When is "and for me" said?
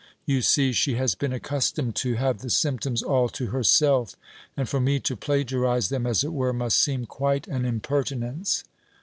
4.57-4.99